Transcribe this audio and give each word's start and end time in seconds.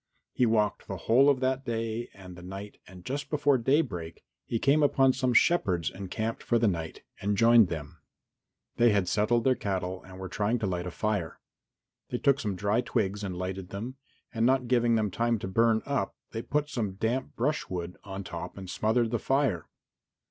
He 0.33 0.47
walked 0.47 0.87
the 0.87 0.97
whole 0.97 1.29
of 1.29 1.41
that 1.41 1.63
day 1.63 2.09
and 2.15 2.35
the 2.35 2.41
night 2.41 2.79
and 2.87 3.05
just 3.05 3.29
before 3.29 3.59
daybreak 3.59 4.23
he 4.47 4.57
came 4.57 4.81
upon 4.81 5.13
some 5.13 5.31
shepherds 5.31 5.91
encamped 5.91 6.41
for 6.41 6.57
the 6.57 6.67
night, 6.67 7.03
and 7.21 7.37
joined 7.37 7.67
them. 7.67 7.99
They 8.77 8.89
had 8.93 9.07
settled 9.07 9.43
their 9.43 9.53
cattle 9.53 10.01
and 10.01 10.17
were 10.17 10.27
trying 10.27 10.57
to 10.57 10.65
light 10.65 10.87
a 10.87 10.89
fire. 10.89 11.39
They 12.09 12.17
took 12.17 12.39
some 12.39 12.55
dry 12.55 12.81
twigs 12.81 13.23
and 13.23 13.37
lighted 13.37 13.69
them, 13.69 13.97
and 14.33 14.43
not 14.43 14.67
giving 14.67 14.95
them 14.95 15.11
time 15.11 15.37
to 15.37 15.47
burn 15.47 15.83
up, 15.85 16.15
they 16.31 16.41
put 16.41 16.67
some 16.67 16.93
damp 16.95 17.35
brushwood 17.35 17.95
on 18.03 18.23
top 18.23 18.57
and 18.57 18.67
smothered 18.67 19.11
the 19.11 19.19
fire. 19.19 19.67